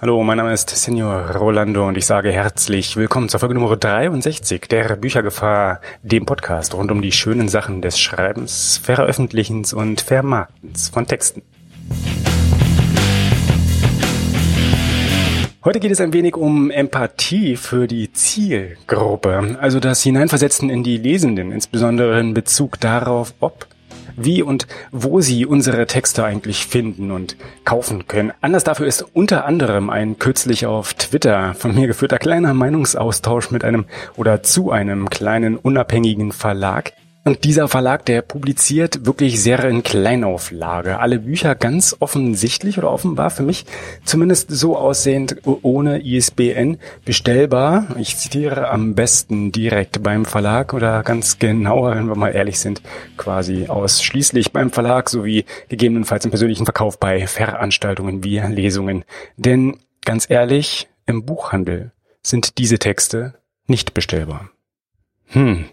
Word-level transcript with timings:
Hallo, 0.00 0.22
mein 0.22 0.36
Name 0.36 0.52
ist 0.52 0.70
Senior 0.70 1.34
Rolando 1.34 1.88
und 1.88 1.98
ich 1.98 2.06
sage 2.06 2.30
herzlich 2.30 2.96
willkommen 2.96 3.28
zur 3.28 3.40
Folge 3.40 3.56
Nummer 3.56 3.76
63 3.76 4.60
der 4.68 4.94
Büchergefahr, 4.94 5.80
dem 6.04 6.24
Podcast 6.24 6.72
rund 6.74 6.92
um 6.92 7.02
die 7.02 7.10
schönen 7.10 7.48
Sachen 7.48 7.82
des 7.82 7.98
Schreibens, 7.98 8.78
Veröffentlichens 8.80 9.72
und 9.72 10.00
Vermarktens 10.00 10.88
von 10.90 11.08
Texten. 11.08 11.42
Heute 15.64 15.80
geht 15.80 15.90
es 15.90 16.00
ein 16.00 16.12
wenig 16.12 16.36
um 16.36 16.70
Empathie 16.70 17.56
für 17.56 17.88
die 17.88 18.12
Zielgruppe, 18.12 19.58
also 19.60 19.80
das 19.80 20.00
Hineinversetzen 20.00 20.70
in 20.70 20.84
die 20.84 20.98
Lesenden, 20.98 21.50
insbesondere 21.50 22.20
in 22.20 22.34
Bezug 22.34 22.78
darauf, 22.78 23.34
ob 23.40 23.66
wie 24.18 24.42
und 24.42 24.66
wo 24.92 25.20
Sie 25.20 25.46
unsere 25.46 25.86
Texte 25.86 26.24
eigentlich 26.24 26.66
finden 26.66 27.10
und 27.10 27.36
kaufen 27.64 28.06
können. 28.06 28.32
Anlass 28.40 28.64
dafür 28.64 28.86
ist 28.86 29.02
unter 29.12 29.44
anderem 29.44 29.90
ein 29.90 30.18
kürzlich 30.18 30.66
auf 30.66 30.94
Twitter 30.94 31.54
von 31.54 31.74
mir 31.74 31.86
geführter 31.86 32.18
kleiner 32.18 32.54
Meinungsaustausch 32.54 33.50
mit 33.50 33.64
einem 33.64 33.86
oder 34.16 34.42
zu 34.42 34.70
einem 34.70 35.10
kleinen 35.10 35.56
unabhängigen 35.56 36.32
Verlag, 36.32 36.92
und 37.24 37.44
dieser 37.44 37.68
Verlag, 37.68 38.06
der 38.06 38.22
publiziert 38.22 39.04
wirklich 39.04 39.42
sehr 39.42 39.62
in 39.64 39.82
Kleinauflage. 39.82 40.98
Alle 40.98 41.18
Bücher 41.18 41.54
ganz 41.54 41.94
offensichtlich 41.98 42.78
oder 42.78 42.90
offenbar 42.90 43.30
für 43.30 43.42
mich 43.42 43.66
zumindest 44.04 44.50
so 44.50 44.76
aussehend 44.78 45.36
ohne 45.44 46.02
ISBN 46.02 46.78
bestellbar. 47.04 47.88
Ich 47.98 48.16
zitiere 48.16 48.70
am 48.70 48.94
besten 48.94 49.52
direkt 49.52 50.02
beim 50.02 50.24
Verlag 50.24 50.72
oder 50.72 51.02
ganz 51.02 51.38
genauer, 51.38 51.96
wenn 51.96 52.08
wir 52.08 52.16
mal 52.16 52.34
ehrlich 52.34 52.58
sind, 52.60 52.80
quasi 53.18 53.66
ausschließlich 53.66 54.52
beim 54.52 54.70
Verlag 54.70 55.10
sowie 55.10 55.44
gegebenenfalls 55.68 56.24
im 56.24 56.30
persönlichen 56.30 56.64
Verkauf 56.64 56.98
bei 56.98 57.26
Veranstaltungen 57.26 58.24
wie 58.24 58.38
Lesungen. 58.38 59.04
Denn 59.36 59.76
ganz 60.04 60.30
ehrlich, 60.30 60.88
im 61.04 61.26
Buchhandel 61.26 61.92
sind 62.22 62.58
diese 62.58 62.78
Texte 62.78 63.34
nicht 63.66 63.92
bestellbar. 63.92 64.50
Hm. 65.28 65.66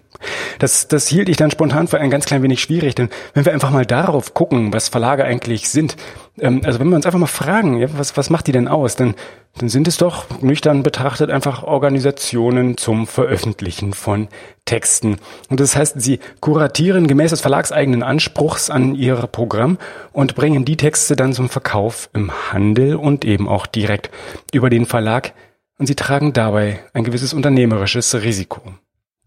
Das, 0.60 0.88
das 0.88 1.08
hielt 1.08 1.30
ich 1.30 1.38
dann 1.38 1.52
spontan 1.52 1.88
für 1.88 2.00
ein 2.00 2.10
ganz 2.10 2.26
klein 2.26 2.42
wenig 2.42 2.62
schwierig, 2.62 2.96
denn 2.96 3.10
wenn 3.34 3.46
wir 3.46 3.54
einfach 3.54 3.72
mal 3.72 3.86
darauf 3.86 4.34
gucken, 4.34 4.74
was 4.74 4.90
Verlage 4.90 5.26
eigentlich 5.26 5.70
sind, 5.70 5.98
ähm, 6.40 6.62
also 6.64 6.80
wenn 6.80 6.90
wir 6.90 6.96
uns 6.96 7.06
einfach 7.06 7.20
mal 7.20 7.28
fragen, 7.28 7.78
ja, 7.78 7.88
was, 7.98 8.16
was 8.18 8.30
macht 8.30 8.48
die 8.48 8.52
denn 8.52 8.68
aus, 8.68 8.96
dann, 8.96 9.16
dann 9.58 9.70
sind 9.70 9.88
es 9.88 9.98
doch 9.98 10.42
nüchtern 10.42 10.84
betrachtet 10.84 11.30
einfach 11.30 11.64
Organisationen 11.64 12.78
zum 12.78 13.08
Veröffentlichen 13.08 13.94
von 13.94 14.28
Texten. 14.64 15.18
Und 15.50 15.60
das 15.60 15.76
heißt, 15.76 16.02
sie 16.02 16.20
kuratieren 16.40 17.08
gemäß 17.08 17.32
des 17.32 17.42
verlagseigenen 17.42 18.04
Anspruchs 18.04 18.70
an 18.70 18.96
ihr 18.96 19.16
Programm 19.28 19.78
und 20.12 20.36
bringen 20.36 20.66
die 20.66 20.78
Texte 20.78 21.16
dann 21.16 21.34
zum 21.34 21.50
Verkauf 21.50 22.10
im 22.14 22.32
Handel 22.52 22.96
und 22.96 23.26
eben 23.26 23.48
auch 23.48 23.68
direkt 23.68 24.10
über 24.54 24.70
den 24.70 24.86
Verlag 24.86 25.34
und 25.78 25.88
sie 25.88 25.96
tragen 25.96 26.32
dabei 26.32 26.80
ein 26.94 27.04
gewisses 27.04 27.34
unternehmerisches 27.34 28.16
Risiko. 28.16 28.62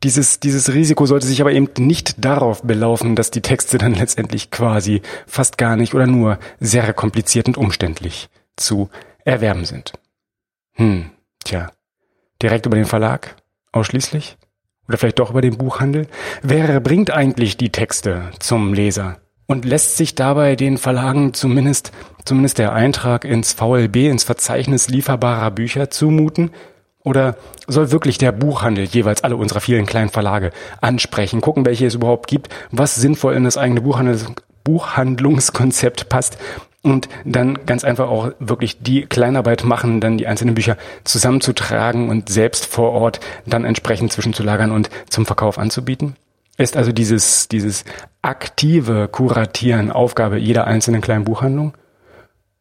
Dieses, 0.05 0.39
dieses 0.39 0.73
Risiko 0.73 1.07
sollte 1.07 1.27
sich 1.27 1.41
aber 1.41 1.53
eben 1.53 1.69
nicht 1.79 2.25
darauf 2.25 2.63
belaufen, 2.63 3.17
dass 3.17 3.33
die 3.33 3.41
Texte 3.41 3.79
dann 3.79 3.95
letztendlich 3.95 4.51
quasi 4.51 5.03
fast 5.27 5.59
gar 5.59 5.77
nicht 5.77 5.95
oder 5.95 6.07
nur 6.07 6.39
sehr 6.61 6.93
kompliziert 6.93 7.49
und 7.49 7.57
umständlich 7.57 8.29
zu 8.57 8.91
erwerben 9.25 9.65
sind. 9.65 9.93
Hm, 10.75 11.11
tja, 11.43 11.73
direkt 12.41 12.67
über 12.67 12.77
den 12.77 12.85
Verlag? 12.85 13.37
Ausschließlich? 13.73 14.39
Oder 14.87 14.99
vielleicht 14.99 15.19
doch 15.19 15.31
über 15.31 15.41
den 15.41 15.59
Buchhandel? 15.59 16.07
Wer 16.43 16.81
bringt 16.81 17.11
eigentlich 17.11 17.57
die 17.57 17.71
Texte 17.71 18.31
zum 18.39 18.73
Leser? 18.73 19.19
Und 19.47 19.65
lässt 19.65 19.97
sich 19.97 20.15
dabei 20.15 20.57
den 20.57 20.77
Verlagen 20.77 21.33
zumindest, 21.33 21.91
zumindest 22.25 22.59
der 22.59 22.73
Eintrag 22.73 23.25
ins 23.25 23.55
VLB, 23.55 23.97
ins 23.97 24.25
Verzeichnis 24.25 24.89
lieferbarer 24.89 25.51
Bücher 25.51 25.91
zumuten? 25.91 26.51
Oder 27.05 27.37
soll 27.67 27.91
wirklich 27.91 28.19
der 28.19 28.33
Buchhandel 28.33 28.85
jeweils 28.85 29.25
alle 29.25 29.37
unserer 29.37 29.61
vielen 29.61 29.87
kleinen 29.87 30.11
Verlage 30.11 30.51
ansprechen, 30.81 31.41
gucken, 31.41 31.65
welche 31.65 31.87
es 31.87 31.95
überhaupt 31.95 32.29
gibt, 32.29 32.49
was 32.71 32.97
sinnvoll 32.97 33.35
in 33.35 33.45
das 33.45 33.57
eigene 33.57 33.81
Buchhandels 33.81 34.27
Buchhandlungskonzept 34.65 36.11
passt 36.11 36.37
und 36.83 37.09
dann 37.25 37.67
ganz 37.67 37.85
einfach 37.85 38.09
auch 38.09 38.33
wirklich 38.39 38.83
die 38.83 39.07
Kleinarbeit 39.07 39.65
machen, 39.65 40.01
dann 40.01 40.19
die 40.19 40.27
einzelnen 40.27 40.55
Bücher 40.55 40.77
zusammenzutragen 41.05 42.11
und 42.11 42.29
selbst 42.29 42.67
vor 42.67 42.93
Ort 42.93 43.21
dann 43.47 43.65
entsprechend 43.65 44.13
zwischenzulagern 44.13 44.71
und 44.71 44.91
zum 45.09 45.25
Verkauf 45.25 45.59
anzubieten? 45.59 46.17
Ist 46.59 46.77
also 46.77 46.93
dieses, 46.93 47.49
dieses 47.49 47.85
aktive 48.21 49.09
Kuratieren 49.09 49.91
Aufgabe 49.91 50.39
jeder 50.39 50.67
einzelnen 50.67 51.01
kleinen 51.01 51.25
Buchhandlung? 51.25 51.75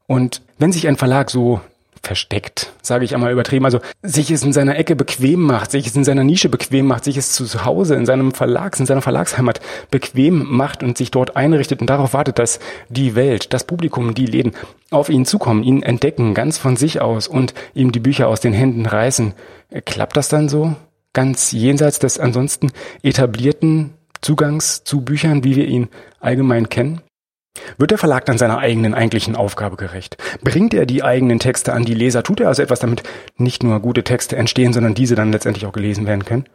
Und 0.06 0.42
wenn 0.58 0.72
sich 0.72 0.88
ein 0.88 0.98
Verlag 0.98 1.30
so 1.30 1.60
versteckt, 2.08 2.74
sage 2.82 3.06
ich 3.06 3.14
einmal 3.14 3.32
übertrieben, 3.32 3.66
also 3.66 3.80
sich 4.02 4.32
es 4.32 4.44
in 4.44 4.54
seiner 4.54 4.78
Ecke 4.78 4.96
bequem 4.96 5.42
macht, 5.42 5.72
sich 5.72 5.86
es 5.86 5.96
in 5.96 6.06
seiner 6.06 6.24
Nische 6.24 6.50
bequem 6.50 6.88
macht, 6.88 7.04
sich 7.04 7.18
es 7.18 7.34
zu 7.34 7.66
Hause 7.66 7.96
in 7.96 8.06
seinem 8.06 8.32
Verlags, 8.32 8.80
in 8.80 8.86
seiner 8.86 9.02
Verlagsheimat 9.02 9.60
bequem 9.92 10.46
macht 10.50 10.82
und 10.82 10.98
sich 10.98 11.12
dort 11.12 11.36
einrichtet 11.36 11.82
und 11.82 11.90
darauf 11.90 12.14
wartet, 12.14 12.40
dass 12.40 12.60
die 12.90 13.14
Welt, 13.16 13.54
das 13.54 13.66
Publikum, 13.66 14.16
die 14.16 14.26
Läden 14.26 14.54
auf 14.90 15.10
ihn 15.10 15.26
zukommen, 15.26 15.64
ihn 15.64 15.84
entdecken, 15.84 16.34
ganz 16.34 16.58
von 16.58 16.78
sich 16.78 17.02
aus 17.02 17.28
und 17.28 17.54
ihm 17.74 17.92
die 17.92 18.00
Bücher 18.00 18.30
aus 18.30 18.40
den 18.40 18.54
Händen 18.54 18.86
reißen. 18.86 19.34
Klappt 19.86 20.18
das 20.18 20.30
dann 20.30 20.50
so? 20.50 20.76
Ganz 21.14 21.52
jenseits 21.52 22.00
des 22.00 22.20
ansonsten 22.20 22.72
etablierten 23.04 23.94
Zugangs 24.22 24.84
zu 24.84 25.02
Büchern, 25.02 25.44
wie 25.44 25.56
wir 25.56 25.68
ihn 25.68 25.90
allgemein 26.20 26.70
kennen? 26.70 27.02
Wird 27.78 27.92
der 27.92 27.98
Verlag 27.98 28.26
dann 28.26 28.38
seiner 28.38 28.58
eigenen 28.58 28.94
eigentlichen 28.94 29.36
Aufgabe 29.36 29.76
gerecht? 29.76 30.18
Bringt 30.44 30.74
er 30.74 30.86
die 30.86 31.04
eigenen 31.04 31.40
Texte 31.40 31.74
an 31.74 31.86
die 31.86 31.94
Leser? 31.94 32.24
Tut 32.24 32.40
er 32.40 32.48
also 32.48 32.62
etwas, 32.62 32.80
damit 32.80 33.04
nicht 33.38 33.64
nur 33.64 33.80
gute 33.80 34.04
Texte 34.04 34.36
entstehen, 34.36 34.74
sondern 34.74 34.94
diese 34.94 35.16
dann 35.16 35.32
letztendlich 35.32 35.66
auch 35.66 35.74
gelesen 35.74 36.08
werden 36.08 36.26
können? 36.26 36.46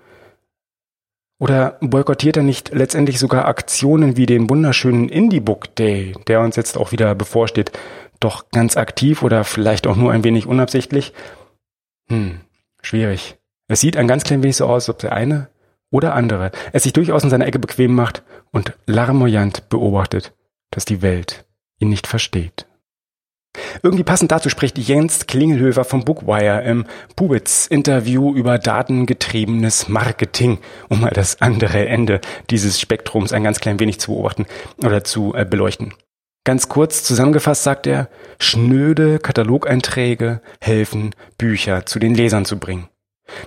Oder 1.38 1.76
boykottiert 1.80 2.36
er 2.36 2.44
nicht 2.44 2.72
letztendlich 2.72 3.18
sogar 3.18 3.46
Aktionen 3.46 4.16
wie 4.16 4.26
den 4.26 4.48
wunderschönen 4.48 5.08
Indie 5.08 5.40
Book 5.40 5.74
Day, 5.74 6.14
der 6.28 6.40
uns 6.40 6.54
jetzt 6.54 6.78
auch 6.78 6.92
wieder 6.92 7.16
bevorsteht, 7.16 7.72
doch 8.20 8.50
ganz 8.50 8.76
aktiv 8.76 9.22
oder 9.22 9.42
vielleicht 9.42 9.88
auch 9.88 9.96
nur 9.96 10.12
ein 10.12 10.22
wenig 10.22 10.46
unabsichtlich? 10.46 11.12
Hm, 12.08 12.42
schwierig. 12.80 13.38
Es 13.66 13.80
sieht 13.80 13.96
ein 13.96 14.06
ganz 14.06 14.22
klein 14.22 14.42
wenig 14.44 14.56
so 14.56 14.66
aus, 14.66 14.88
ob 14.88 15.00
der 15.00 15.12
eine 15.12 15.48
oder 15.90 16.14
andere 16.14 16.52
es 16.72 16.84
sich 16.84 16.92
durchaus 16.92 17.24
in 17.24 17.30
seiner 17.30 17.46
Ecke 17.46 17.58
bequem 17.58 17.94
macht 17.94 18.22
und 18.52 18.74
larmoyant 18.86 19.68
beobachtet 19.68 20.32
dass 20.72 20.84
die 20.84 21.02
Welt 21.02 21.44
ihn 21.78 21.88
nicht 21.88 22.08
versteht. 22.08 22.66
Irgendwie 23.82 24.04
passend 24.04 24.32
dazu 24.32 24.48
spricht 24.48 24.78
Jens 24.78 25.26
Klingelhöfer 25.26 25.84
vom 25.84 26.04
Bookwire 26.04 26.62
im 26.62 26.86
Pubitz-Interview 27.16 28.34
über 28.34 28.58
datengetriebenes 28.58 29.88
Marketing, 29.88 30.58
um 30.88 31.02
mal 31.02 31.10
das 31.10 31.40
andere 31.42 31.86
Ende 31.86 32.20
dieses 32.50 32.80
Spektrums 32.80 33.32
ein 33.32 33.44
ganz 33.44 33.60
klein 33.60 33.78
wenig 33.78 34.00
zu 34.00 34.12
beobachten 34.12 34.46
oder 34.82 35.04
zu 35.04 35.34
äh, 35.34 35.44
beleuchten. 35.44 35.92
Ganz 36.44 36.68
kurz 36.68 37.04
zusammengefasst 37.04 37.62
sagt 37.62 37.86
er, 37.86 38.08
schnöde 38.40 39.18
Katalogeinträge 39.18 40.40
helfen, 40.60 41.14
Bücher 41.38 41.86
zu 41.86 41.98
den 41.98 42.14
Lesern 42.14 42.44
zu 42.44 42.58
bringen. 42.58 42.88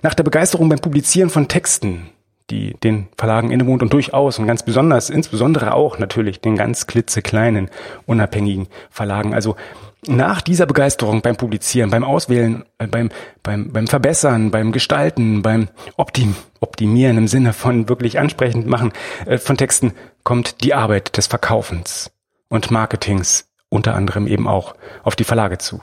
Nach 0.01 0.13
der 0.13 0.23
Begeisterung 0.23 0.69
beim 0.69 0.79
Publizieren 0.79 1.29
von 1.29 1.47
Texten 1.47 2.09
die 2.49 2.75
den 2.83 3.07
Verlagen 3.17 3.51
innewohnt 3.51 3.81
und 3.81 3.91
durchaus 3.91 4.37
und 4.39 4.47
ganz 4.47 4.63
besonders, 4.63 5.09
insbesondere 5.09 5.73
auch 5.73 5.97
natürlich 5.97 6.41
den 6.41 6.55
ganz 6.55 6.87
klitzekleinen, 6.87 7.69
unabhängigen 8.05 8.67
Verlagen. 8.89 9.33
Also 9.33 9.55
nach 10.07 10.41
dieser 10.41 10.65
Begeisterung 10.65 11.21
beim 11.21 11.35
Publizieren, 11.35 11.89
beim 11.89 12.03
Auswählen, 12.03 12.63
äh, 12.77 12.87
beim, 12.87 13.09
beim, 13.41 13.71
beim 13.71 13.87
Verbessern, 13.87 14.51
beim 14.51 14.71
Gestalten, 14.71 15.41
beim 15.41 15.69
Optim 15.97 16.35
Optimieren 16.59 17.17
im 17.17 17.27
Sinne 17.27 17.53
von 17.53 17.89
wirklich 17.89 18.17
ansprechend 18.19 18.65
machen 18.67 18.91
äh, 19.25 19.37
von 19.37 19.57
Texten 19.57 19.93
kommt 20.23 20.63
die 20.63 20.73
Arbeit 20.73 21.17
des 21.17 21.27
Verkaufens 21.27 22.11
und 22.49 22.71
Marketings 22.71 23.49
unter 23.69 23.95
anderem 23.95 24.27
eben 24.27 24.47
auch 24.47 24.75
auf 25.03 25.15
die 25.15 25.23
Verlage 25.23 25.57
zu. 25.57 25.79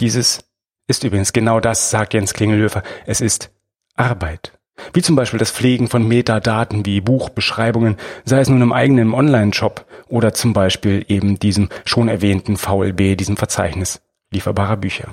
Dieses 0.00 0.44
ist 0.86 1.04
übrigens 1.04 1.32
genau 1.32 1.60
das, 1.60 1.90
sagt 1.90 2.14
Jens 2.14 2.34
Klingelhöfer. 2.34 2.82
Es 3.06 3.20
ist 3.20 3.50
Arbeit. 3.94 4.52
Wie 4.92 5.02
zum 5.02 5.16
Beispiel 5.16 5.38
das 5.38 5.50
Pflegen 5.50 5.88
von 5.88 6.06
Metadaten 6.06 6.84
wie 6.86 7.00
Buchbeschreibungen, 7.00 7.96
sei 8.24 8.40
es 8.40 8.48
nun 8.48 8.62
im 8.62 8.72
eigenen 8.72 9.14
Online-Shop 9.14 9.86
oder 10.08 10.32
zum 10.34 10.52
Beispiel 10.52 11.04
eben 11.08 11.38
diesem 11.38 11.68
schon 11.84 12.08
erwähnten 12.08 12.56
VLB, 12.56 13.16
diesem 13.16 13.36
Verzeichnis 13.36 14.00
lieferbarer 14.32 14.76
Bücher. 14.76 15.08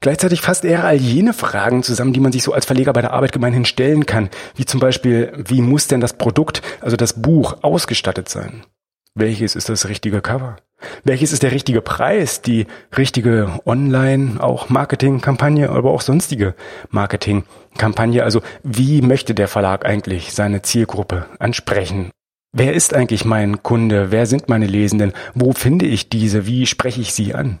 Gleichzeitig 0.00 0.40
fasst 0.40 0.64
er 0.64 0.84
all 0.84 0.96
jene 0.96 1.32
Fragen 1.32 1.82
zusammen, 1.82 2.12
die 2.12 2.20
man 2.20 2.32
sich 2.32 2.42
so 2.42 2.52
als 2.52 2.66
Verleger 2.66 2.92
bei 2.92 3.02
der 3.02 3.12
Arbeit 3.12 3.32
gemeinhin 3.32 3.64
stellen 3.64 4.04
kann, 4.04 4.30
wie 4.56 4.66
zum 4.66 4.80
Beispiel, 4.80 5.32
wie 5.36 5.62
muss 5.62 5.86
denn 5.86 6.00
das 6.00 6.14
Produkt, 6.14 6.60
also 6.80 6.96
das 6.96 7.22
Buch, 7.22 7.58
ausgestattet 7.62 8.28
sein? 8.28 8.64
Welches 9.14 9.56
ist 9.56 9.68
das 9.68 9.88
richtige 9.88 10.20
Cover? 10.20 10.56
Welches 11.04 11.32
ist 11.32 11.42
der 11.42 11.52
richtige 11.52 11.80
Preis, 11.80 12.42
die 12.42 12.66
richtige 12.96 13.60
Online, 13.66 14.42
auch 14.42 14.68
Marketingkampagne, 14.68 15.70
aber 15.70 15.90
auch 15.90 16.00
sonstige 16.00 16.54
Marketingkampagne? 16.90 18.24
Also 18.24 18.42
wie 18.62 19.02
möchte 19.02 19.34
der 19.34 19.48
Verlag 19.48 19.84
eigentlich 19.84 20.32
seine 20.32 20.62
Zielgruppe 20.62 21.26
ansprechen? 21.38 22.10
Wer 22.52 22.74
ist 22.74 22.94
eigentlich 22.94 23.24
mein 23.24 23.62
Kunde? 23.62 24.10
Wer 24.10 24.26
sind 24.26 24.48
meine 24.48 24.66
Lesenden? 24.66 25.12
Wo 25.34 25.52
finde 25.52 25.86
ich 25.86 26.08
diese? 26.08 26.46
Wie 26.46 26.66
spreche 26.66 27.00
ich 27.00 27.12
sie 27.12 27.34
an? 27.34 27.60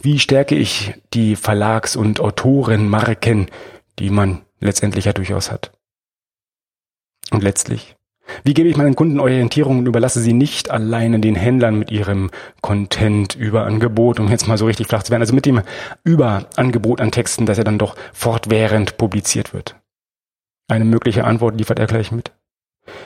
Wie 0.00 0.18
stärke 0.18 0.54
ich 0.54 0.94
die 1.14 1.36
Verlags- 1.36 1.96
und 1.96 2.20
Autorenmarken, 2.20 3.46
die 3.98 4.10
man 4.10 4.42
letztendlich 4.60 5.06
ja 5.06 5.12
durchaus 5.12 5.50
hat? 5.50 5.72
Und 7.30 7.42
letztlich, 7.42 7.96
wie 8.44 8.54
gebe 8.54 8.68
ich 8.68 8.76
meinen 8.76 8.96
Kunden 8.96 9.20
Orientierung 9.20 9.78
und 9.78 9.86
überlasse 9.86 10.20
sie 10.20 10.32
nicht 10.32 10.70
alleine 10.70 11.20
den 11.20 11.34
Händlern 11.34 11.78
mit 11.78 11.90
ihrem 11.90 12.30
Content 12.60 13.34
über 13.34 13.64
Angebot, 13.64 14.20
um 14.20 14.28
jetzt 14.28 14.48
mal 14.48 14.58
so 14.58 14.66
richtig 14.66 14.86
flach 14.86 15.02
zu 15.02 15.10
werden, 15.10 15.22
also 15.22 15.34
mit 15.34 15.46
dem 15.46 15.62
Überangebot 16.04 17.00
an 17.00 17.10
Texten, 17.10 17.46
dass 17.46 17.58
er 17.58 17.64
dann 17.64 17.78
doch 17.78 17.96
fortwährend 18.12 18.96
publiziert 18.96 19.52
wird? 19.52 19.76
Eine 20.68 20.84
mögliche 20.84 21.24
Antwort 21.24 21.56
liefert 21.56 21.78
er 21.78 21.86
gleich 21.86 22.12
mit. 22.12 22.32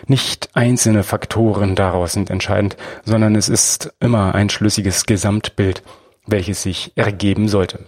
Nicht 0.06 0.50
einzelne 0.54 1.02
Faktoren 1.02 1.74
daraus 1.74 2.12
sind 2.12 2.30
entscheidend, 2.30 2.76
sondern 3.04 3.34
es 3.34 3.48
ist 3.48 3.94
immer 4.00 4.34
ein 4.34 4.50
schlüssiges 4.50 5.06
Gesamtbild, 5.06 5.82
welches 6.26 6.62
sich 6.62 6.92
ergeben 6.96 7.48
sollte. 7.48 7.80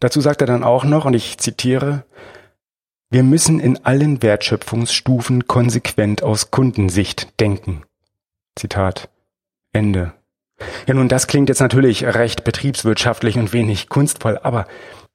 Dazu 0.00 0.20
sagt 0.20 0.40
er 0.40 0.46
dann 0.46 0.64
auch 0.64 0.84
noch, 0.84 1.04
und 1.04 1.14
ich 1.14 1.38
zitiere, 1.38 2.04
wir 3.12 3.22
müssen 3.22 3.60
in 3.60 3.84
allen 3.84 4.22
Wertschöpfungsstufen 4.22 5.46
konsequent 5.46 6.22
aus 6.22 6.50
Kundensicht 6.50 7.38
denken. 7.40 7.82
Zitat. 8.56 9.10
Ende. 9.74 10.14
Ja, 10.86 10.94
nun, 10.94 11.08
das 11.08 11.26
klingt 11.26 11.50
jetzt 11.50 11.60
natürlich 11.60 12.04
recht 12.04 12.42
betriebswirtschaftlich 12.44 13.36
und 13.36 13.52
wenig 13.52 13.90
kunstvoll, 13.90 14.38
aber 14.42 14.66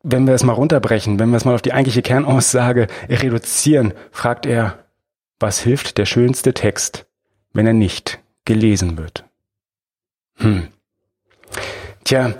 wenn 0.03 0.27
wir 0.27 0.35
es 0.35 0.43
mal 0.43 0.53
runterbrechen, 0.53 1.17
wenn 1.17 1.31
wir 1.31 1.37
es 1.37 1.45
mal 1.45 1.55
auf 1.55 1.61
die 1.63 1.73
eigentliche 1.73 2.03
Kernaussage 2.03 2.87
reduzieren, 3.09 3.93
fragt 4.11 4.45
er, 4.45 4.85
was 5.39 5.59
hilft 5.59 5.97
der 5.97 6.05
schönste 6.05 6.53
Text, 6.53 7.07
wenn 7.53 7.65
er 7.65 7.73
nicht 7.73 8.19
gelesen 8.45 8.97
wird? 8.97 9.25
Hm. 10.35 10.67
Tja, 12.03 12.35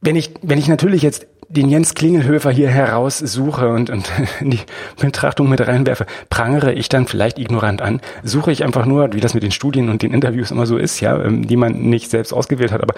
wenn 0.00 0.16
ich, 0.16 0.34
wenn 0.42 0.58
ich 0.58 0.68
natürlich 0.68 1.02
jetzt 1.02 1.26
den 1.54 1.70
Jens 1.70 1.94
Klingelhöfer 1.94 2.50
hier 2.50 2.68
heraussuche 2.68 3.68
und, 3.68 3.90
und 3.90 4.10
in 4.40 4.50
die 4.50 4.60
Betrachtung 5.00 5.48
mit 5.48 5.66
reinwerfe, 5.66 6.06
prangere 6.28 6.72
ich 6.72 6.88
dann 6.88 7.06
vielleicht 7.06 7.38
ignorant 7.38 7.80
an, 7.80 8.00
suche 8.22 8.52
ich 8.52 8.64
einfach 8.64 8.86
nur, 8.86 9.12
wie 9.12 9.20
das 9.20 9.34
mit 9.34 9.42
den 9.42 9.52
Studien 9.52 9.88
und 9.88 10.02
den 10.02 10.12
Interviews 10.12 10.50
immer 10.50 10.66
so 10.66 10.76
ist, 10.76 11.00
ja, 11.00 11.22
ähm, 11.22 11.46
die 11.46 11.56
man 11.56 11.72
nicht 11.72 12.10
selbst 12.10 12.32
ausgewählt 12.32 12.72
hat, 12.72 12.82
aber 12.82 12.94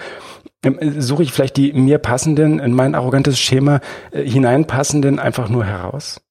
ähm, 0.63 0.77
suche 0.99 1.23
ich 1.23 1.31
vielleicht 1.31 1.57
die 1.57 1.71
mir 1.73 1.99
passenden, 1.99 2.59
in 2.59 2.73
mein 2.73 2.95
arrogantes 2.95 3.39
Schema 3.39 3.79
äh, 4.11 4.23
hineinpassenden 4.23 5.19
einfach 5.19 5.49
nur 5.49 5.65
heraus? 5.65 6.21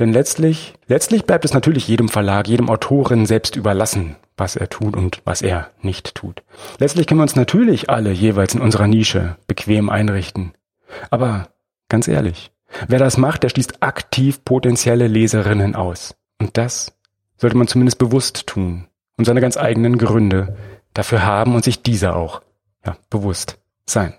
Denn 0.00 0.12
letztlich, 0.12 0.74
letztlich 0.88 1.24
bleibt 1.24 1.44
es 1.44 1.54
natürlich 1.54 1.86
jedem 1.86 2.08
Verlag, 2.08 2.48
jedem 2.48 2.68
Autorin 2.68 3.26
selbst 3.26 3.54
überlassen, 3.54 4.16
was 4.36 4.56
er 4.56 4.68
tut 4.68 4.96
und 4.96 5.20
was 5.24 5.40
er 5.40 5.70
nicht 5.82 6.16
tut. 6.16 6.42
Letztlich 6.78 7.06
können 7.06 7.20
wir 7.20 7.24
uns 7.24 7.36
natürlich 7.36 7.90
alle 7.90 8.10
jeweils 8.10 8.54
in 8.54 8.60
unserer 8.60 8.88
Nische 8.88 9.36
bequem 9.46 9.90
einrichten. 9.90 10.52
Aber 11.10 11.48
ganz 11.88 12.08
ehrlich, 12.08 12.52
wer 12.88 12.98
das 12.98 13.16
macht, 13.16 13.42
der 13.42 13.48
schließt 13.48 13.82
aktiv 13.82 14.44
potenzielle 14.44 15.08
Leserinnen 15.08 15.74
aus. 15.74 16.14
Und 16.40 16.56
das 16.56 16.96
sollte 17.36 17.56
man 17.56 17.68
zumindest 17.68 17.98
bewusst 17.98 18.46
tun 18.46 18.86
und 19.16 19.24
seine 19.24 19.40
ganz 19.40 19.56
eigenen 19.56 19.98
Gründe 19.98 20.56
dafür 20.92 21.24
haben 21.24 21.54
und 21.54 21.64
sich 21.64 21.82
dieser 21.82 22.16
auch 22.16 22.42
ja, 22.84 22.96
bewusst 23.10 23.58
sein. 23.86 24.14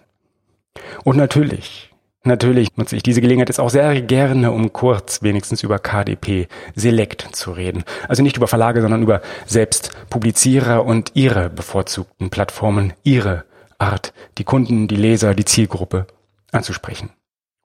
Und 1.04 1.18
natürlich, 1.18 1.94
natürlich 2.24 2.76
nutze 2.76 2.96
ich 2.96 3.04
diese 3.04 3.22
Gelegenheit 3.22 3.50
jetzt 3.50 3.60
auch 3.60 3.70
sehr 3.70 4.02
gerne, 4.02 4.52
um 4.52 4.74
kurz 4.74 5.22
wenigstens 5.24 5.64
über 5.64 5.80
KDP 5.80 6.48
Select 6.76 7.30
zu 7.34 7.52
reden. 7.52 7.84
Also 8.08 8.24
nicht 8.24 8.38
über 8.38 8.48
Verlage, 8.48 8.82
sondern 8.82 9.04
über 9.04 9.22
Selbstpublizierer 9.46 10.86
und 10.86 11.12
ihre 11.14 11.50
bevorzugten 11.50 12.30
Plattformen, 12.30 12.94
ihre 13.04 13.46
Art, 13.78 14.14
die 14.38 14.44
Kunden, 14.44 14.88
die 14.88 14.96
Leser, 14.96 15.34
die 15.34 15.46
Zielgruppe 15.46 16.08
anzusprechen. 16.56 17.12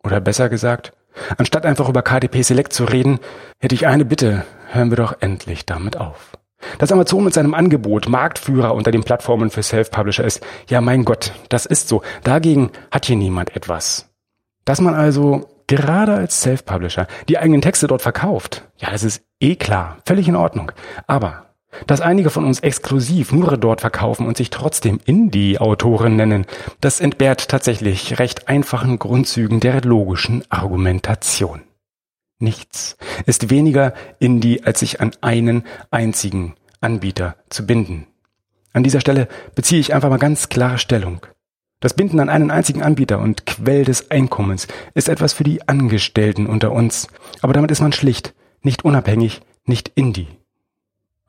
Oder 0.02 0.20
besser 0.20 0.48
gesagt, 0.48 0.92
anstatt 1.36 1.66
einfach 1.66 1.88
über 1.88 2.02
KDP 2.02 2.42
Select 2.42 2.72
zu 2.72 2.84
reden, 2.84 3.18
hätte 3.58 3.74
ich 3.74 3.86
eine 3.86 4.04
Bitte, 4.04 4.44
hören 4.70 4.90
wir 4.90 4.96
doch 4.96 5.16
endlich 5.20 5.66
damit 5.66 5.96
auf. 5.96 6.32
Dass 6.78 6.92
Amazon 6.92 7.24
mit 7.24 7.34
seinem 7.34 7.54
Angebot 7.54 8.08
Marktführer 8.08 8.74
unter 8.74 8.90
den 8.90 9.04
Plattformen 9.04 9.50
für 9.50 9.62
Self-Publisher 9.62 10.24
ist, 10.24 10.44
ja 10.68 10.80
mein 10.80 11.04
Gott, 11.04 11.32
das 11.48 11.66
ist 11.66 11.88
so. 11.88 12.02
Dagegen 12.22 12.70
hat 12.90 13.06
hier 13.06 13.16
niemand 13.16 13.56
etwas. 13.56 14.10
Dass 14.64 14.80
man 14.80 14.94
also 14.94 15.48
gerade 15.66 16.14
als 16.14 16.42
Self-Publisher 16.42 17.06
die 17.28 17.38
eigenen 17.38 17.62
Texte 17.62 17.86
dort 17.86 18.02
verkauft, 18.02 18.68
ja, 18.76 18.90
das 18.90 19.04
ist 19.04 19.22
eh 19.40 19.56
klar, 19.56 19.98
völlig 20.04 20.28
in 20.28 20.36
Ordnung. 20.36 20.72
Aber 21.06 21.49
dass 21.86 22.00
einige 22.00 22.30
von 22.30 22.44
uns 22.44 22.60
exklusiv 22.60 23.32
nur 23.32 23.56
dort 23.56 23.80
verkaufen 23.80 24.26
und 24.26 24.36
sich 24.36 24.50
trotzdem 24.50 25.00
Indie-Autoren 25.04 26.16
nennen, 26.16 26.46
das 26.80 27.00
entbehrt 27.00 27.48
tatsächlich 27.48 28.18
recht 28.18 28.48
einfachen 28.48 28.98
Grundzügen 28.98 29.60
der 29.60 29.80
logischen 29.82 30.44
Argumentation. 30.50 31.62
Nichts 32.38 32.96
ist 33.26 33.50
weniger 33.50 33.92
Indie, 34.18 34.64
als 34.64 34.80
sich 34.80 35.00
an 35.00 35.12
einen 35.20 35.64
einzigen 35.90 36.54
Anbieter 36.80 37.36
zu 37.50 37.66
binden. 37.66 38.06
An 38.72 38.82
dieser 38.82 39.00
Stelle 39.00 39.28
beziehe 39.54 39.80
ich 39.80 39.92
einfach 39.92 40.08
mal 40.08 40.18
ganz 40.18 40.48
klare 40.48 40.78
Stellung. 40.78 41.26
Das 41.80 41.94
Binden 41.94 42.20
an 42.20 42.28
einen 42.28 42.50
einzigen 42.50 42.82
Anbieter 42.82 43.18
und 43.20 43.46
Quell 43.46 43.84
des 43.84 44.10
Einkommens 44.10 44.68
ist 44.94 45.08
etwas 45.08 45.32
für 45.32 45.44
die 45.44 45.66
Angestellten 45.66 46.46
unter 46.46 46.72
uns, 46.72 47.08
aber 47.42 47.52
damit 47.52 47.70
ist 47.70 47.80
man 47.80 47.92
schlicht, 47.92 48.34
nicht 48.62 48.84
unabhängig, 48.84 49.40
nicht 49.64 49.92
Indie. 49.94 50.28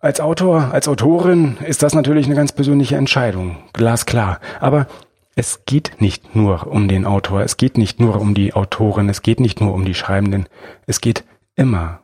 Als 0.04 0.20
Autor, 0.20 0.74
als 0.74 0.88
Autorin 0.88 1.58
ist 1.64 1.84
das 1.84 1.94
natürlich 1.94 2.26
eine 2.26 2.34
ganz 2.34 2.52
persönliche 2.52 2.96
Entscheidung, 2.96 3.58
glasklar. 3.74 4.40
Aber 4.60 4.88
es 5.36 5.64
geht 5.68 6.02
nicht 6.02 6.36
nur 6.36 6.66
um 6.66 6.88
den 6.88 7.06
Autor, 7.06 7.42
es 7.42 7.56
geht 7.56 7.78
nicht 7.78 8.00
nur 8.00 8.20
um 8.20 8.34
die 8.34 8.56
Autorin, 8.56 9.10
es 9.10 9.22
geht 9.22 9.40
nicht 9.40 9.62
nur 9.62 9.76
um 9.76 9.86
die 9.86 9.94
Schreibenden, 9.94 10.50
es 10.88 11.02
geht 11.02 11.24
immer 11.56 12.02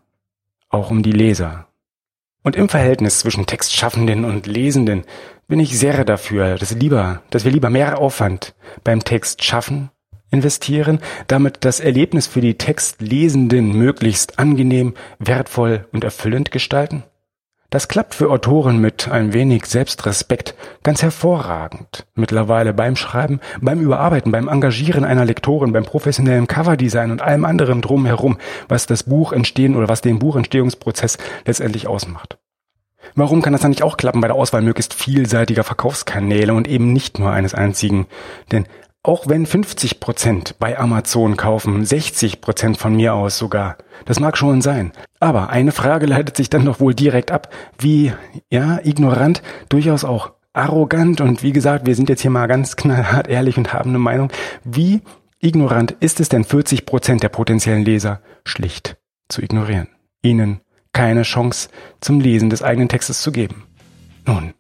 auch 0.69 0.91
um 0.91 1.01
die 1.01 1.11
Leser. 1.11 1.65
Und 2.43 2.55
im 2.55 2.69
Verhältnis 2.69 3.17
zwischen 3.17 3.47
Textschaffenden 3.47 4.25
und 4.25 4.45
Lesenden 4.45 5.03
bin 5.47 5.59
ich 5.59 5.77
sehr 5.79 6.05
dafür, 6.05 6.59
dass, 6.59 6.75
lieber, 6.75 7.23
dass 7.31 7.45
wir 7.45 7.51
lieber 7.51 7.71
mehr 7.71 7.97
Aufwand 7.97 8.53
beim 8.83 9.03
Text 9.03 9.43
schaffen, 9.43 9.89
investieren, 10.29 10.99
damit 11.25 11.65
das 11.65 11.79
Erlebnis 11.79 12.27
für 12.27 12.41
die 12.41 12.59
Textlesenden 12.59 13.75
möglichst 13.75 14.37
angenehm, 14.37 14.93
wertvoll 15.17 15.87
und 15.91 16.03
erfüllend 16.03 16.51
gestalten. 16.51 17.03
Das 17.69 17.89
klappt 17.89 18.15
für 18.15 18.29
Autoren 18.29 18.79
mit 18.79 19.09
ein 19.09 19.33
wenig 19.33 19.65
Selbstrespekt 19.65 20.55
ganz 20.83 21.01
hervorragend. 21.01 22.07
Mittlerweile 22.15 22.73
beim 22.73 22.95
Schreiben, 22.95 23.41
beim 23.59 23.81
Überarbeiten, 23.81 24.31
beim 24.31 24.47
Engagieren 24.47 25.03
einer 25.03 25.25
Lektorin, 25.25 25.73
beim 25.73 25.83
professionellen 25.83 26.47
Coverdesign 26.47 27.11
und 27.11 27.21
allem 27.21 27.43
anderen 27.43 27.81
drumherum, 27.81 28.37
was 28.69 28.85
das 28.85 29.03
Buch 29.03 29.33
entstehen 29.33 29.75
oder 29.75 29.89
was 29.89 29.99
den 29.99 30.17
Buchentstehungsprozess 30.17 31.17
letztendlich 31.45 31.87
ausmacht. 31.87 32.37
Warum 33.15 33.41
kann 33.41 33.51
das 33.51 33.63
dann 33.63 33.71
nicht 33.71 33.83
auch 33.83 33.97
klappen 33.97 34.21
bei 34.21 34.27
der 34.27 34.37
Auswahl 34.37 34.61
möglichst 34.61 34.93
vielseitiger 34.93 35.65
Verkaufskanäle 35.65 36.53
und 36.53 36.69
eben 36.69 36.93
nicht 36.93 37.19
nur 37.19 37.31
eines 37.31 37.53
einzigen? 37.53 38.07
Denn 38.49 38.65
auch 39.03 39.27
wenn 39.27 39.45
50 39.45 39.99
Prozent 39.99 40.55
bei 40.59 40.77
Amazon 40.77 41.37
kaufen, 41.37 41.85
60 41.85 42.41
Prozent 42.41 42.77
von 42.77 42.95
mir 42.95 43.13
aus 43.13 43.37
sogar. 43.37 43.77
Das 44.05 44.19
mag 44.19 44.37
schon 44.37 44.61
sein. 44.61 44.91
Aber 45.19 45.49
eine 45.49 45.71
Frage 45.71 46.05
leitet 46.07 46.37
sich 46.37 46.49
dann 46.49 46.65
doch 46.65 46.79
wohl 46.79 46.93
direkt 46.93 47.31
ab, 47.31 47.53
wie, 47.77 48.13
ja, 48.49 48.79
ignorant, 48.83 49.41
durchaus 49.69 50.03
auch 50.03 50.33
arrogant 50.53 51.21
und 51.21 51.43
wie 51.43 51.53
gesagt, 51.53 51.85
wir 51.85 51.95
sind 51.95 52.09
jetzt 52.09 52.21
hier 52.21 52.31
mal 52.31 52.47
ganz 52.47 52.75
knallhart 52.75 53.27
ehrlich 53.27 53.57
und 53.57 53.73
haben 53.73 53.91
eine 53.91 53.99
Meinung. 53.99 54.31
Wie 54.63 55.01
ignorant 55.39 55.91
ist 55.99 56.19
es 56.19 56.29
denn 56.29 56.43
40 56.43 56.85
Prozent 56.85 57.23
der 57.23 57.29
potenziellen 57.29 57.85
Leser 57.85 58.21
schlicht 58.43 58.97
zu 59.29 59.41
ignorieren? 59.41 59.87
Ihnen 60.23 60.61
keine 60.93 61.21
Chance 61.21 61.69
zum 62.01 62.19
Lesen 62.19 62.49
des 62.49 62.63
eigenen 62.63 62.89
Textes 62.89 63.21
zu 63.21 63.31
geben. 63.31 63.63
Nun, 64.25 64.53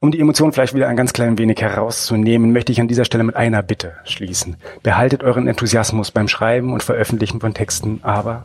um 0.00 0.10
die 0.10 0.20
Emotionen 0.20 0.52
vielleicht 0.52 0.74
wieder 0.74 0.88
ein 0.88 0.96
ganz 0.96 1.12
klein 1.12 1.38
wenig 1.38 1.60
herauszunehmen, 1.60 2.52
möchte 2.52 2.72
ich 2.72 2.80
an 2.80 2.88
dieser 2.88 3.04
Stelle 3.04 3.24
mit 3.24 3.36
einer 3.36 3.62
Bitte 3.62 3.92
schließen. 4.04 4.56
Behaltet 4.82 5.22
euren 5.22 5.46
Enthusiasmus 5.46 6.10
beim 6.10 6.28
Schreiben 6.28 6.72
und 6.72 6.82
Veröffentlichen 6.82 7.40
von 7.40 7.54
Texten, 7.54 8.00
aber 8.02 8.44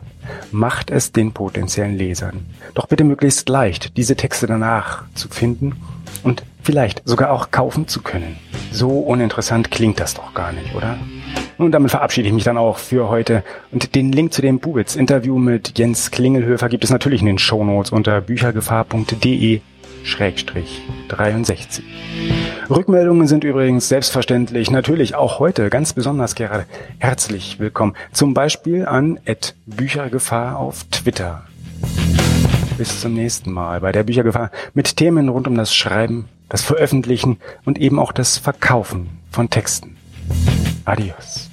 macht 0.50 0.90
es 0.90 1.12
den 1.12 1.32
potenziellen 1.32 1.96
Lesern. 1.96 2.46
Doch 2.74 2.86
bitte 2.86 3.04
möglichst 3.04 3.48
leicht, 3.48 3.96
diese 3.96 4.16
Texte 4.16 4.46
danach 4.46 5.04
zu 5.14 5.28
finden 5.28 5.76
und 6.22 6.44
vielleicht 6.62 7.02
sogar 7.04 7.30
auch 7.30 7.50
kaufen 7.50 7.86
zu 7.86 8.02
können. 8.02 8.36
So 8.72 8.98
uninteressant 8.98 9.70
klingt 9.70 10.00
das 10.00 10.14
doch 10.14 10.34
gar 10.34 10.52
nicht, 10.52 10.74
oder? 10.74 10.98
Und 11.58 11.72
damit 11.72 11.90
verabschiede 11.90 12.28
ich 12.28 12.34
mich 12.34 12.44
dann 12.44 12.58
auch 12.58 12.78
für 12.78 13.08
heute. 13.08 13.42
Und 13.72 13.94
den 13.94 14.12
Link 14.12 14.34
zu 14.34 14.42
dem 14.42 14.58
Bubitz-Interview 14.58 15.38
mit 15.38 15.78
Jens 15.78 16.10
Klingelhöfer 16.10 16.68
gibt 16.68 16.84
es 16.84 16.90
natürlich 16.90 17.20
in 17.20 17.26
den 17.26 17.38
Shownotes 17.38 17.92
unter 17.92 18.20
büchergefahr.de 18.20 19.60
63. 21.08 21.82
Rückmeldungen 22.70 23.26
sind 23.26 23.44
übrigens 23.44 23.88
selbstverständlich 23.88 24.70
natürlich 24.70 25.14
auch 25.14 25.38
heute 25.38 25.68
ganz 25.68 25.92
besonders 25.92 26.34
gerade 26.34 26.64
herzlich 26.98 27.58
willkommen. 27.58 27.94
Zum 28.12 28.32
Beispiel 28.32 28.86
an 28.86 29.18
Büchergefahr 29.66 30.58
auf 30.58 30.84
Twitter. 30.84 31.42
Bis 32.78 33.00
zum 33.00 33.14
nächsten 33.14 33.50
Mal 33.50 33.80
bei 33.80 33.92
der 33.92 34.04
Büchergefahr 34.04 34.50
mit 34.74 34.96
Themen 34.96 35.28
rund 35.28 35.48
um 35.48 35.56
das 35.56 35.74
Schreiben, 35.74 36.28
das 36.48 36.62
Veröffentlichen 36.62 37.38
und 37.64 37.78
eben 37.78 37.98
auch 37.98 38.12
das 38.12 38.38
Verkaufen 38.38 39.08
von 39.30 39.50
Texten. 39.50 39.96
Adios. 40.84 41.45